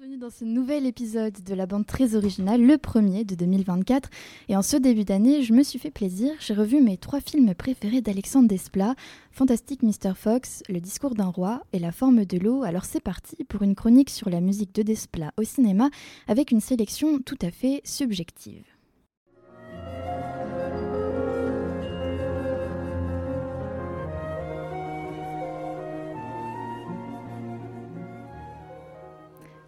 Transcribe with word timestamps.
Bienvenue 0.00 0.16
dans 0.16 0.30
ce 0.30 0.46
nouvel 0.46 0.86
épisode 0.86 1.44
de 1.44 1.54
la 1.54 1.66
bande 1.66 1.84
très 1.84 2.14
originale, 2.14 2.62
le 2.62 2.78
premier 2.78 3.22
de 3.24 3.34
2024. 3.34 4.08
Et 4.48 4.56
en 4.56 4.62
ce 4.62 4.78
début 4.78 5.04
d'année, 5.04 5.42
je 5.42 5.52
me 5.52 5.62
suis 5.62 5.78
fait 5.78 5.90
plaisir. 5.90 6.32
J'ai 6.40 6.54
revu 6.54 6.80
mes 6.80 6.96
trois 6.96 7.20
films 7.20 7.54
préférés 7.54 8.00
d'Alexandre 8.00 8.48
Desplat 8.48 8.94
Fantastique 9.30 9.82
Mr. 9.82 10.14
Fox, 10.14 10.62
Le 10.70 10.80
discours 10.80 11.14
d'un 11.14 11.26
roi 11.26 11.64
et 11.74 11.78
La 11.78 11.92
forme 11.92 12.24
de 12.24 12.38
l'eau. 12.38 12.62
Alors 12.62 12.86
c'est 12.86 13.02
parti 13.02 13.44
pour 13.44 13.60
une 13.60 13.74
chronique 13.74 14.08
sur 14.08 14.30
la 14.30 14.40
musique 14.40 14.74
de 14.74 14.80
Desplat 14.80 15.34
au 15.36 15.42
cinéma 15.42 15.90
avec 16.28 16.50
une 16.50 16.62
sélection 16.62 17.18
tout 17.18 17.38
à 17.42 17.50
fait 17.50 17.82
subjective. 17.84 18.79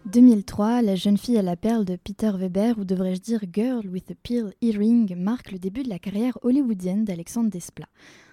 2003, 0.05 0.81
La 0.81 0.95
jeune 0.95 1.17
fille 1.17 1.37
à 1.37 1.41
la 1.41 1.55
perle 1.55 1.85
de 1.85 1.95
Peter 1.95 2.31
Weber, 2.35 2.77
ou 2.77 2.83
devrais-je 2.83 3.21
dire 3.21 3.39
Girl 3.51 3.87
with 3.87 4.11
a 4.11 4.15
Pearl 4.21 4.53
Earring, 4.61 5.15
marque 5.15 5.53
le 5.53 5.59
début 5.59 5.81
de 5.81 5.89
la 5.89 5.97
carrière 5.97 6.37
hollywoodienne 6.41 7.05
d'Alexandre 7.05 7.49
Desplat. 7.49 7.87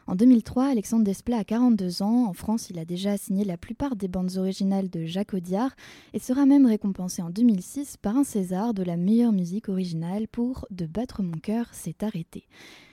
En 0.09 0.17
2003, 0.17 0.65
Alexandre 0.65 1.05
Desplat 1.05 1.39
a 1.39 1.45
42 1.45 2.03
ans. 2.03 2.27
En 2.27 2.33
France, 2.33 2.71
il 2.71 2.79
a 2.81 2.85
déjà 2.85 3.17
signé 3.17 3.45
la 3.45 3.57
plupart 3.57 3.95
des 3.95 4.09
bandes 4.09 4.37
originales 4.37 4.91
de 4.91 5.05
Jacques 5.05 5.33
Audiard 5.33 5.71
et 6.13 6.19
sera 6.19 6.45
même 6.45 6.67
récompensé 6.67 7.23
en 7.23 7.31
2006 7.31 7.99
par 7.99 8.17
un 8.17 8.25
César 8.25 8.75
de 8.75 8.83
la 8.83 8.97
meilleure 8.97 9.33
musique 9.33 9.69
originale 9.69 10.27
pour 10.27 10.67
De 10.73 10.87
battre 10.87 11.23
mon 11.23 11.39
cœur 11.39 11.67
s'est 11.73 12.03
arrêté 12.03 12.49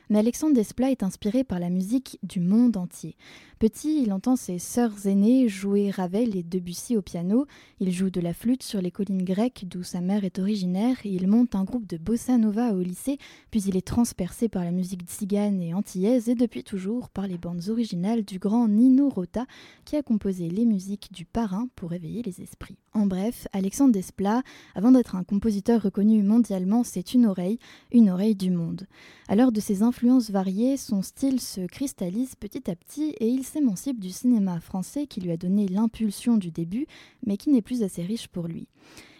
mais 0.10 0.20
Alexandre 0.20 0.56
Desplat 0.56 0.92
est 0.92 1.04
inspiré 1.04 1.44
par 1.44 1.60
la 1.60 1.70
musique 1.70 2.20
du 2.24 2.40
monde 2.40 2.78
entier. 2.78 3.16
Petit, 3.60 4.04
il 4.04 4.14
entend 4.14 4.36
ses 4.36 4.60
sœurs 4.60 5.08
aînées 5.08 5.50
jouer 5.50 5.90
Ravel 5.90 6.38
et 6.38 6.44
Debussy 6.44 6.96
au 6.96 7.02
piano, 7.02 7.48
il 7.80 7.92
joue 7.92 8.12
de 8.12 8.22
la 8.22 8.34
flûte 8.34 8.62
sur 8.62 8.82
les 8.82 8.92
collines 8.92 9.24
grecques 9.24 9.66
d'où 9.68 9.82
sa 9.82 10.00
mère 10.00 10.24
est 10.24 10.38
originaire, 10.38 10.98
il 11.04 11.28
monte 11.28 11.56
un 11.56 11.64
groupe 11.64 11.88
de 11.88 11.98
bossa 11.98 12.38
nova 12.38 12.74
au 12.74 12.82
lycée, 12.82 13.18
puis 13.49 13.64
il 13.64 13.76
est 13.76 13.86
transpercé 13.86 14.48
par 14.48 14.64
la 14.64 14.72
musique 14.72 15.02
tzigane 15.08 15.60
et 15.60 15.74
antillaise, 15.74 16.30
et 16.30 16.36
depuis 16.36 16.64
toujours 16.64 17.10
par 17.10 17.27
les 17.27 17.40
bandes 17.40 17.68
originales 17.70 18.24
du 18.24 18.38
grand 18.38 18.68
Nino 18.68 19.10
Rota, 19.10 19.48
qui 19.86 19.96
a 19.96 20.04
composé 20.04 20.49
les 20.49 20.66
musiques 20.66 21.12
du 21.12 21.26
parrain 21.26 21.68
pour 21.76 21.94
éveiller 21.94 22.21
les 22.21 22.42
esprits. 22.42 22.77
En 22.94 23.08
bref, 23.08 23.48
Alexandre 23.54 23.92
Desplat, 23.92 24.44
avant 24.76 24.92
d'être 24.92 25.16
un 25.16 25.24
compositeur 25.24 25.82
reconnu 25.82 26.21
mondialement, 26.21 26.84
c'est 26.84 27.14
une 27.14 27.26
oreille, 27.26 27.60
une 27.92 28.10
oreille 28.10 28.36
du 28.36 28.52
monde. 28.52 28.88
À 29.27 29.36
l'heure 29.36 29.52
de 29.52 29.60
ses 29.60 29.84
influences 29.84 29.96
variées, 30.03 30.77
son 30.77 31.01
style 31.01 31.41
se 31.41 31.65
cristallise 31.65 32.35
petit 32.35 32.70
à 32.70 32.76
petit 32.76 33.15
et 33.20 33.27
il 33.27 33.43
s'émancipe 33.43 33.99
du 33.99 34.12
cinéma 34.12 34.59
français 34.59 35.07
qui 35.07 35.21
lui 35.21 35.31
a 35.31 35.37
donné 35.37 35.67
l'impulsion 35.67 36.37
du 36.37 36.51
début, 36.51 36.87
mais 37.26 37.37
qui 37.37 37.49
n'est 37.49 37.62
plus 37.62 37.84
assez 37.84 38.03
riche 38.03 38.27
pour 38.27 38.48
lui. 38.48 38.68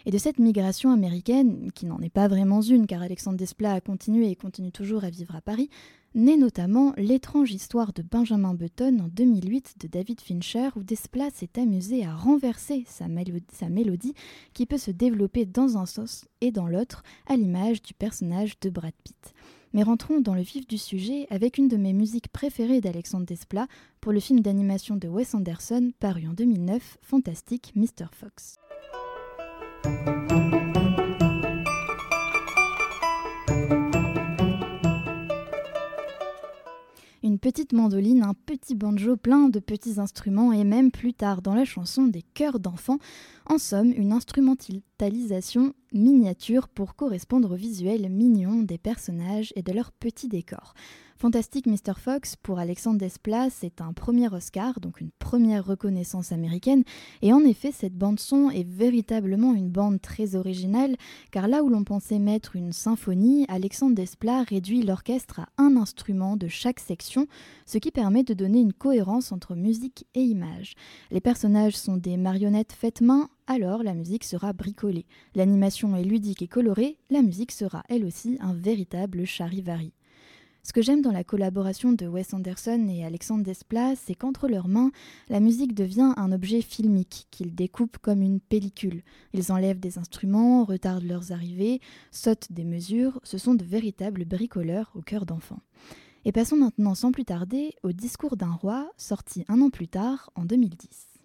Et 0.06 0.12
de 0.12 0.18
cette 0.18 0.40
migration 0.40 0.92
américaine, 0.92 1.72
qui 1.74 1.86
n'en 1.86 2.00
est 2.00 2.10
pas 2.10 2.28
vraiment 2.28 2.62
une 2.62 2.88
car 2.88 3.02
Alexandre 3.02 3.38
Desplat 3.38 3.74
a 3.74 3.82
continué 3.82 4.30
et 4.30 4.36
continue 4.36 4.72
toujours 4.72 5.04
à 5.04 5.10
vivre 5.10 5.36
à 5.36 5.42
Paris, 5.42 5.70
naît 6.16 6.38
notamment 6.38 6.94
L'étrange 6.98 7.52
histoire 7.52 7.92
de 7.92 8.04
Benjamin 8.04 8.54
Button 8.54 9.00
en 9.00 9.08
2008 9.08 9.76
de 9.80 9.88
David 9.88 10.22
Fincher, 10.22 10.70
où 10.76 10.84
Desplat 10.84 11.32
s'est 11.32 11.60
amusé 11.60 12.06
à 12.06 12.16
renverser 12.16 12.86
sa, 12.88 13.06
sa, 13.52 13.70
mélodie 13.70 14.14
qui 14.54 14.66
peut 14.66 14.78
se 14.78 14.92
développer 14.92 15.46
dans 15.46 15.78
un 15.78 15.86
sens 15.86 16.26
et 16.40 16.52
dans 16.52 16.68
l'autre, 16.68 17.04
à 17.28 17.36
l'image 17.36 17.82
du 17.82 17.94
personnage 17.94 18.60
de 18.60 18.70
Brad 18.70 18.94
Pitt. 19.04 19.34
Mais 19.74 19.84
rentrons 19.84 20.22
dans 20.22 20.36
le 20.36 20.42
vif 20.42 20.68
du 20.68 20.78
sujet 20.78 21.28
avec 21.30 21.58
une 21.58 21.68
de 21.68 21.78
mes 21.78 21.94
musiques 21.94 22.30
préférées 22.30 22.82
d'Alexandre 22.82 23.26
Desplat 23.26 23.68
pour 24.02 24.12
le 24.12 24.20
film 24.20 24.40
d'animation 24.40 24.96
de 24.96 25.08
Wes 25.08 25.36
Anderson 25.36 25.92
paru 26.00 26.28
en 26.28 26.34
2009, 26.34 26.98
Fantastique 27.02 27.74
Mr. 27.76 28.08
Fox. 28.12 28.58
Une 37.38 37.52
petite 37.52 37.72
mandoline, 37.72 38.24
un 38.24 38.34
petit 38.34 38.74
banjo, 38.74 39.16
plein 39.16 39.48
de 39.50 39.60
petits 39.60 40.00
instruments 40.00 40.54
et 40.54 40.64
même 40.64 40.90
plus 40.90 41.14
tard 41.14 41.44
dans 41.44 41.54
la 41.54 41.66
chanson 41.66 42.08
des 42.08 42.24
chœurs 42.24 42.60
d'enfants. 42.60 42.98
En 43.46 43.60
somme, 43.60 43.94
une 43.96 44.12
instrumentalisation 44.12 45.74
miniature 45.94 46.68
pour 46.68 46.96
correspondre 46.96 47.52
au 47.52 47.56
visuel 47.56 48.10
mignon 48.10 48.64
des 48.64 48.80
personnages 48.80 49.54
et 49.56 49.62
de 49.62 49.72
leurs 49.72 49.92
petits 49.92 50.28
décors. 50.28 50.74
Fantastic 51.20 51.66
Mr. 51.66 51.96
Fox 51.98 52.36
pour 52.36 52.60
Alexandre 52.60 53.00
Desplat, 53.00 53.50
c'est 53.50 53.82
un 53.82 53.92
premier 53.92 54.32
Oscar, 54.32 54.80
donc 54.80 55.02
une 55.02 55.10
première 55.18 55.66
reconnaissance 55.66 56.32
américaine. 56.32 56.84
Et 57.24 57.34
en 57.34 57.40
effet, 57.40 57.72
cette 57.72 57.98
bande-son 57.98 58.52
est 58.52 58.68
véritablement 58.68 59.56
une 59.56 59.72
bande 59.72 60.00
très 60.00 60.36
originale, 60.36 60.96
car 61.32 61.48
là 61.48 61.64
où 61.64 61.70
l'on 61.70 61.84
pensait 61.84 62.20
mettre 62.20 62.56
une 62.56 62.72
symphonie, 62.72 63.48
Alexandre 63.50 63.96
Desplat 63.96 64.44
réduit 64.44 64.84
l'orchestre 64.84 65.40
à 65.40 65.48
un 65.58 65.76
instrument 65.76 66.38
de 66.38 66.48
chaque 66.48 66.80
section, 66.80 67.26
ce 67.66 67.80
qui 67.80 67.90
permet 67.90 68.24
de 68.24 68.36
donner 68.36 68.60
une 68.60 68.74
cohérence 68.74 69.32
entre 69.32 69.56
musique 69.56 70.06
et 70.14 70.22
image. 70.22 70.76
Les 71.10 71.20
personnages 71.20 71.78
sont 71.78 71.98
des 71.98 72.18
marionnettes 72.18 72.74
faites 72.74 73.02
main, 73.02 73.28
alors 73.48 73.82
la 73.82 73.96
musique 73.96 74.24
sera 74.24 74.54
bricolée. 74.54 75.08
L'animation 75.34 75.96
est 75.96 76.04
ludique 76.04 76.44
et 76.44 76.48
colorée, 76.48 77.00
la 77.10 77.24
musique 77.24 77.54
sera 77.54 77.82
elle 77.90 78.06
aussi 78.06 78.38
un 78.40 78.54
véritable 78.54 79.26
charivari. 79.26 79.94
Ce 80.68 80.74
que 80.74 80.82
j'aime 80.82 81.02
dans 81.02 81.14
la 81.14 81.24
collaboration 81.24 81.94
de 81.94 82.08
Wes 82.08 82.34
Anderson 82.34 82.90
et 82.90 83.06
Alexandre 83.06 83.46
Desplat, 83.46 83.96
c'est 83.96 84.16
qu'entre 84.16 84.50
leurs 84.50 84.68
mains, 84.68 84.92
la 85.30 85.40
musique 85.40 85.74
devient 85.74 86.14
un 86.18 86.34
objet 86.34 86.62
filmique 86.62 87.26
qu'ils 87.32 87.56
découpent 87.56 88.00
comme 88.00 88.22
une 88.22 88.42
pellicule. 88.42 89.02
Ils 89.32 89.54
enlèvent 89.54 89.80
des 89.80 89.98
instruments, 89.98 90.66
retardent 90.66 91.06
leurs 91.06 91.32
arrivées, 91.32 91.80
sautent 92.12 92.52
des 92.52 92.66
mesures, 92.66 93.22
ce 93.24 93.38
sont 93.38 93.56
de 93.56 93.64
véritables 93.64 94.26
bricoleurs 94.26 94.92
au 94.94 95.02
cœur 95.02 95.26
d'enfants. 95.26 95.62
Et 96.26 96.34
passons 96.34 96.58
maintenant 96.58 96.96
sans 96.96 97.14
plus 97.14 97.24
tarder 97.24 97.74
au 97.84 97.94
Discours 97.94 98.36
d'un 98.36 98.52
roi, 98.52 98.92
sorti 98.98 99.46
un 99.48 99.62
an 99.62 99.70
plus 99.70 99.88
tard, 99.88 100.32
en 100.36 100.44
2010. 100.44 101.17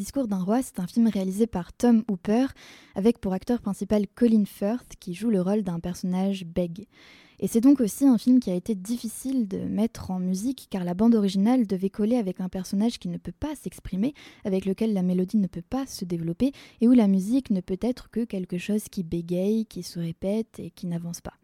Discours 0.00 0.28
d'un 0.28 0.42
roi, 0.42 0.62
c'est 0.62 0.80
un 0.80 0.86
film 0.86 1.08
réalisé 1.08 1.46
par 1.46 1.74
Tom 1.74 2.04
Hooper, 2.10 2.46
avec 2.94 3.18
pour 3.18 3.34
acteur 3.34 3.60
principal 3.60 4.06
Colin 4.14 4.44
Firth, 4.46 4.94
qui 4.98 5.12
joue 5.12 5.28
le 5.28 5.42
rôle 5.42 5.62
d'un 5.62 5.78
personnage 5.78 6.46
bègue. 6.46 6.86
Et 7.38 7.48
c'est 7.48 7.60
donc 7.60 7.82
aussi 7.82 8.06
un 8.06 8.16
film 8.16 8.40
qui 8.40 8.50
a 8.50 8.54
été 8.54 8.74
difficile 8.74 9.46
de 9.46 9.58
mettre 9.58 10.10
en 10.10 10.18
musique, 10.18 10.68
car 10.70 10.84
la 10.84 10.94
bande 10.94 11.14
originale 11.14 11.66
devait 11.66 11.90
coller 11.90 12.16
avec 12.16 12.40
un 12.40 12.48
personnage 12.48 12.98
qui 12.98 13.08
ne 13.08 13.18
peut 13.18 13.30
pas 13.38 13.54
s'exprimer, 13.54 14.14
avec 14.46 14.64
lequel 14.64 14.94
la 14.94 15.02
mélodie 15.02 15.36
ne 15.36 15.46
peut 15.46 15.60
pas 15.60 15.84
se 15.84 16.06
développer, 16.06 16.52
et 16.80 16.88
où 16.88 16.92
la 16.92 17.06
musique 17.06 17.50
ne 17.50 17.60
peut 17.60 17.78
être 17.82 18.08
que 18.10 18.24
quelque 18.24 18.56
chose 18.56 18.84
qui 18.90 19.02
bégaye, 19.02 19.66
qui 19.66 19.82
se 19.82 20.00
répète 20.00 20.58
et 20.60 20.70
qui 20.70 20.86
n'avance 20.86 21.20
pas. 21.20 21.34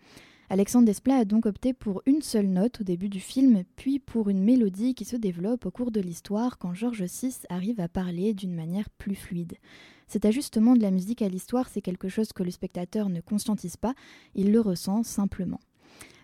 Alexandre 0.48 0.86
Desplat 0.86 1.16
a 1.16 1.24
donc 1.24 1.44
opté 1.44 1.72
pour 1.72 2.02
une 2.06 2.22
seule 2.22 2.46
note 2.46 2.80
au 2.80 2.84
début 2.84 3.08
du 3.08 3.18
film, 3.18 3.64
puis 3.74 3.98
pour 3.98 4.28
une 4.28 4.44
mélodie 4.44 4.94
qui 4.94 5.04
se 5.04 5.16
développe 5.16 5.66
au 5.66 5.72
cours 5.72 5.90
de 5.90 6.00
l'histoire 6.00 6.56
quand 6.58 6.72
Georges 6.72 7.02
VI 7.02 7.34
arrive 7.48 7.80
à 7.80 7.88
parler 7.88 8.32
d'une 8.32 8.54
manière 8.54 8.88
plus 8.90 9.16
fluide. 9.16 9.54
Cet 10.06 10.24
ajustement 10.24 10.76
de 10.76 10.82
la 10.82 10.92
musique 10.92 11.20
à 11.20 11.28
l'histoire, 11.28 11.68
c'est 11.68 11.80
quelque 11.80 12.08
chose 12.08 12.32
que 12.32 12.44
le 12.44 12.52
spectateur 12.52 13.08
ne 13.08 13.20
conscientise 13.20 13.76
pas, 13.76 13.94
il 14.36 14.52
le 14.52 14.60
ressent 14.60 15.02
simplement. 15.02 15.60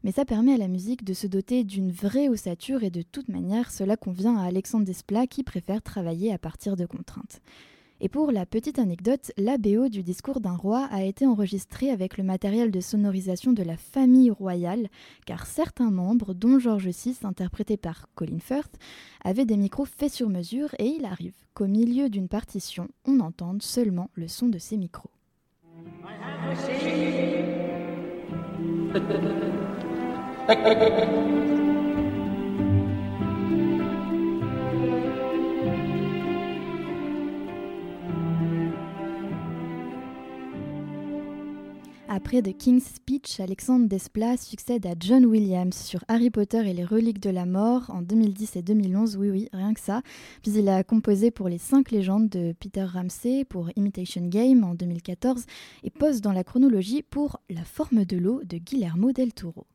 Mais 0.04 0.12
ça 0.12 0.24
permet 0.24 0.54
à 0.54 0.58
la 0.58 0.68
musique 0.68 1.04
de 1.04 1.14
se 1.14 1.26
doter 1.26 1.64
d'une 1.64 1.90
vraie 1.90 2.28
ossature 2.28 2.84
et 2.84 2.90
de 2.90 3.02
toute 3.02 3.28
manière, 3.28 3.72
cela 3.72 3.96
convient 3.96 4.36
à 4.36 4.44
Alexandre 4.44 4.84
Desplat 4.84 5.26
qui 5.26 5.42
préfère 5.42 5.82
travailler 5.82 6.32
à 6.32 6.38
partir 6.38 6.76
de 6.76 6.86
contraintes. 6.86 7.40
Et 8.04 8.08
pour 8.08 8.32
la 8.32 8.46
petite 8.46 8.80
anecdote, 8.80 9.30
la 9.36 9.58
BO 9.58 9.88
du 9.88 10.02
discours 10.02 10.40
d'un 10.40 10.56
roi 10.56 10.88
a 10.90 11.04
été 11.04 11.24
enregistrée 11.24 11.88
avec 11.88 12.18
le 12.18 12.24
matériel 12.24 12.72
de 12.72 12.80
sonorisation 12.80 13.52
de 13.52 13.62
la 13.62 13.76
famille 13.76 14.32
royale, 14.32 14.88
car 15.24 15.46
certains 15.46 15.92
membres, 15.92 16.34
dont 16.34 16.58
George 16.58 16.88
VI, 16.88 17.16
interprété 17.22 17.76
par 17.76 18.08
Colin 18.16 18.40
Firth, 18.40 18.74
avaient 19.24 19.44
des 19.44 19.56
micros 19.56 19.84
faits 19.84 20.12
sur 20.12 20.28
mesure 20.28 20.74
et 20.80 20.86
il 20.86 21.04
arrive 21.04 21.36
qu'au 21.54 21.68
milieu 21.68 22.10
d'une 22.10 22.26
partition, 22.26 22.88
on 23.04 23.20
entende 23.20 23.62
seulement 23.62 24.10
le 24.14 24.26
son 24.26 24.48
de 24.48 24.58
ces 24.58 24.76
micros. 24.76 25.10
Après 42.32 42.50
The 42.50 42.56
King's 42.56 42.84
Speech, 42.94 43.40
Alexandre 43.40 43.86
Desplat 43.86 44.38
succède 44.38 44.86
à 44.86 44.94
John 44.98 45.26
Williams 45.26 45.76
sur 45.76 46.02
Harry 46.08 46.30
Potter 46.30 46.66
et 46.66 46.72
les 46.72 46.82
reliques 46.82 47.20
de 47.20 47.28
la 47.28 47.44
mort 47.44 47.90
en 47.90 48.00
2010 48.00 48.56
et 48.56 48.62
2011, 48.62 49.18
oui 49.18 49.28
oui, 49.28 49.48
rien 49.52 49.74
que 49.74 49.80
ça. 49.80 50.00
Puis 50.40 50.52
il 50.52 50.66
a 50.70 50.82
composé 50.82 51.30
pour 51.30 51.50
les 51.50 51.58
cinq 51.58 51.90
légendes 51.90 52.30
de 52.30 52.54
Peter 52.58 52.84
Ramsey, 52.84 53.44
pour 53.44 53.68
Imitation 53.76 54.26
Game 54.28 54.64
en 54.64 54.74
2014 54.74 55.44
et 55.82 55.90
pose 55.90 56.22
dans 56.22 56.32
la 56.32 56.42
chronologie 56.42 57.02
pour 57.02 57.38
La 57.50 57.64
forme 57.64 58.06
de 58.06 58.16
l'eau 58.16 58.40
de 58.44 58.56
Guillermo 58.56 59.12
del 59.12 59.34
Toro. 59.34 59.66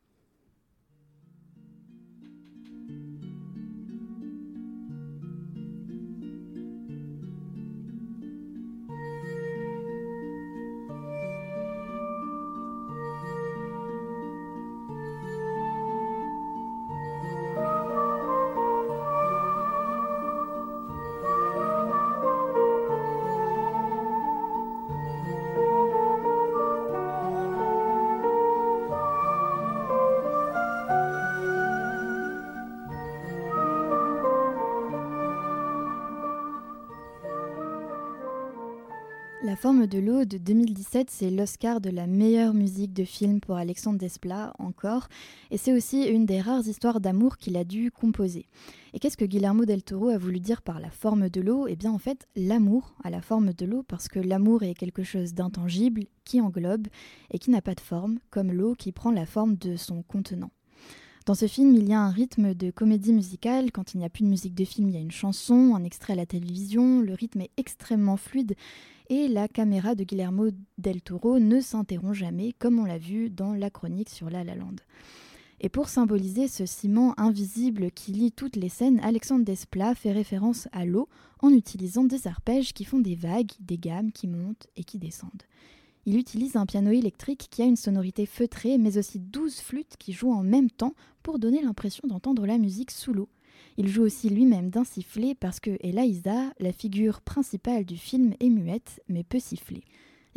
Forme 39.58 39.88
de 39.88 39.98
l'eau 39.98 40.24
de 40.24 40.38
2017, 40.38 41.10
c'est 41.10 41.30
l'Oscar 41.30 41.80
de 41.80 41.90
la 41.90 42.06
meilleure 42.06 42.54
musique 42.54 42.92
de 42.92 43.02
film 43.02 43.40
pour 43.40 43.56
Alexandre 43.56 43.98
Desplat, 43.98 44.54
encore, 44.60 45.08
et 45.50 45.58
c'est 45.58 45.72
aussi 45.72 46.04
une 46.04 46.26
des 46.26 46.40
rares 46.40 46.68
histoires 46.68 47.00
d'amour 47.00 47.38
qu'il 47.38 47.56
a 47.56 47.64
dû 47.64 47.90
composer. 47.90 48.46
Et 48.94 49.00
qu'est-ce 49.00 49.16
que 49.16 49.24
Guillermo 49.24 49.64
del 49.64 49.82
Toro 49.82 50.10
a 50.10 50.16
voulu 50.16 50.38
dire 50.38 50.62
par 50.62 50.78
la 50.78 50.90
forme 50.90 51.28
de 51.28 51.40
l'eau? 51.40 51.66
Eh 51.66 51.74
bien 51.74 51.90
en 51.90 51.98
fait, 51.98 52.28
l'amour 52.36 52.94
à 53.02 53.10
la 53.10 53.20
forme 53.20 53.52
de 53.52 53.66
l'eau, 53.66 53.82
parce 53.82 54.06
que 54.06 54.20
l'amour 54.20 54.62
est 54.62 54.74
quelque 54.74 55.02
chose 55.02 55.34
d'intangible, 55.34 56.04
qui 56.24 56.40
englobe, 56.40 56.86
et 57.32 57.40
qui 57.40 57.50
n'a 57.50 57.60
pas 57.60 57.74
de 57.74 57.80
forme, 57.80 58.20
comme 58.30 58.52
l'eau 58.52 58.76
qui 58.76 58.92
prend 58.92 59.10
la 59.10 59.26
forme 59.26 59.56
de 59.56 59.74
son 59.74 60.04
contenant. 60.04 60.52
Dans 61.28 61.34
ce 61.34 61.46
film, 61.46 61.74
il 61.74 61.86
y 61.86 61.92
a 61.92 62.00
un 62.00 62.08
rythme 62.08 62.54
de 62.54 62.70
comédie 62.70 63.12
musicale. 63.12 63.70
Quand 63.70 63.92
il 63.92 63.98
n'y 63.98 64.06
a 64.06 64.08
plus 64.08 64.24
de 64.24 64.30
musique 64.30 64.54
de 64.54 64.64
film, 64.64 64.88
il 64.88 64.94
y 64.94 64.96
a 64.96 65.00
une 65.00 65.10
chanson, 65.10 65.74
un 65.76 65.84
extrait 65.84 66.14
à 66.14 66.16
la 66.16 66.24
télévision. 66.24 67.02
Le 67.02 67.12
rythme 67.12 67.42
est 67.42 67.50
extrêmement 67.58 68.16
fluide 68.16 68.54
et 69.10 69.28
la 69.28 69.46
caméra 69.46 69.94
de 69.94 70.04
Guillermo 70.04 70.48
del 70.78 71.02
Toro 71.02 71.38
ne 71.38 71.60
s'interrompt 71.60 72.14
jamais, 72.14 72.54
comme 72.58 72.78
on 72.78 72.86
l'a 72.86 72.96
vu 72.96 73.28
dans 73.28 73.52
la 73.52 73.68
chronique 73.68 74.08
sur 74.08 74.30
La 74.30 74.42
La 74.42 74.54
Land. 74.54 74.76
Et 75.60 75.68
pour 75.68 75.90
symboliser 75.90 76.48
ce 76.48 76.64
ciment 76.64 77.12
invisible 77.20 77.90
qui 77.90 78.12
lie 78.12 78.32
toutes 78.32 78.56
les 78.56 78.70
scènes, 78.70 78.98
Alexandre 79.00 79.44
Desplat 79.44 79.94
fait 79.94 80.12
référence 80.12 80.66
à 80.72 80.86
l'eau 80.86 81.10
en 81.40 81.50
utilisant 81.50 82.04
des 82.04 82.26
arpèges 82.26 82.72
qui 82.72 82.86
font 82.86 83.00
des 83.00 83.16
vagues, 83.16 83.52
des 83.60 83.76
gammes 83.76 84.12
qui 84.12 84.28
montent 84.28 84.68
et 84.78 84.84
qui 84.84 84.96
descendent. 84.98 85.42
Il 86.08 86.16
utilise 86.16 86.56
un 86.56 86.64
piano 86.64 86.90
électrique 86.90 87.48
qui 87.50 87.60
a 87.60 87.66
une 87.66 87.76
sonorité 87.76 88.24
feutrée, 88.24 88.78
mais 88.78 88.96
aussi 88.96 89.18
douze 89.18 89.60
flûtes 89.60 89.98
qui 89.98 90.14
jouent 90.14 90.32
en 90.32 90.42
même 90.42 90.70
temps 90.70 90.94
pour 91.22 91.38
donner 91.38 91.60
l'impression 91.60 92.08
d'entendre 92.08 92.46
la 92.46 92.56
musique 92.56 92.92
sous 92.92 93.12
l'eau. 93.12 93.28
Il 93.76 93.88
joue 93.88 94.04
aussi 94.04 94.30
lui-même 94.30 94.70
d'un 94.70 94.84
sifflet 94.84 95.34
parce 95.34 95.60
que 95.60 95.76
Eliza, 95.80 96.50
la 96.60 96.72
figure 96.72 97.20
principale 97.20 97.84
du 97.84 97.98
film, 97.98 98.32
est 98.40 98.48
muette 98.48 99.02
mais 99.10 99.22
peut 99.22 99.38
siffler. 99.38 99.84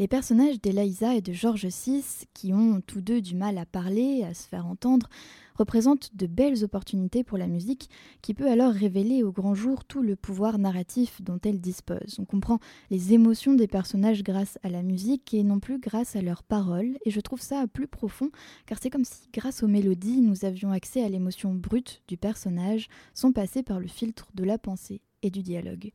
Les 0.01 0.07
personnages 0.07 0.59
d'Eliza 0.59 1.13
et 1.13 1.21
de 1.21 1.31
George 1.31 1.67
VI, 1.67 2.03
qui 2.33 2.53
ont 2.53 2.81
tous 2.81 3.01
deux 3.01 3.21
du 3.21 3.35
mal 3.35 3.59
à 3.59 3.67
parler, 3.67 4.23
à 4.23 4.33
se 4.33 4.47
faire 4.47 4.65
entendre, 4.65 5.07
représentent 5.53 6.09
de 6.15 6.25
belles 6.25 6.63
opportunités 6.63 7.23
pour 7.23 7.37
la 7.37 7.45
musique 7.45 7.87
qui 8.23 8.33
peut 8.33 8.49
alors 8.49 8.73
révéler 8.73 9.21
au 9.21 9.31
grand 9.31 9.53
jour 9.53 9.85
tout 9.85 10.01
le 10.01 10.15
pouvoir 10.15 10.57
narratif 10.57 11.21
dont 11.21 11.37
elle 11.45 11.61
dispose. 11.61 12.17
On 12.17 12.25
comprend 12.25 12.57
les 12.89 13.13
émotions 13.13 13.53
des 13.53 13.67
personnages 13.67 14.23
grâce 14.23 14.57
à 14.63 14.69
la 14.69 14.81
musique 14.81 15.35
et 15.35 15.43
non 15.43 15.59
plus 15.59 15.77
grâce 15.77 16.15
à 16.15 16.23
leurs 16.23 16.41
paroles 16.41 16.97
et 17.05 17.11
je 17.11 17.21
trouve 17.21 17.41
ça 17.41 17.67
plus 17.67 17.87
profond 17.87 18.31
car 18.65 18.79
c'est 18.81 18.89
comme 18.89 19.05
si 19.05 19.29
grâce 19.31 19.61
aux 19.61 19.67
mélodies 19.67 20.21
nous 20.21 20.45
avions 20.45 20.71
accès 20.71 21.03
à 21.03 21.09
l'émotion 21.09 21.53
brute 21.53 22.01
du 22.07 22.17
personnage 22.17 22.87
sans 23.13 23.31
passer 23.31 23.61
par 23.61 23.79
le 23.79 23.87
filtre 23.87 24.31
de 24.33 24.45
la 24.45 24.57
pensée 24.57 25.03
et 25.21 25.29
du 25.29 25.43
dialogue. 25.43 25.91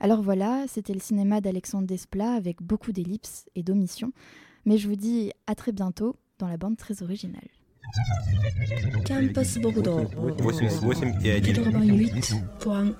Alors 0.00 0.22
voilà, 0.22 0.64
c'était 0.68 0.92
le 0.92 1.00
cinéma 1.00 1.40
d'Alexandre 1.40 1.86
Desplat 1.86 2.32
avec 2.32 2.62
beaucoup 2.62 2.92
d'ellipses 2.92 3.46
et 3.54 3.62
d'omissions. 3.62 4.12
Mais 4.64 4.78
je 4.78 4.88
vous 4.88 4.96
dis 4.96 5.30
à 5.46 5.54
très 5.54 5.72
bientôt 5.72 6.16
dans 6.38 6.48
la 6.48 6.56
bande 6.56 6.76
très 6.76 7.02
originale. 7.02 7.46
Campus 9.06 9.58
Bordeaux 9.58 10.02
88.1 10.02 12.94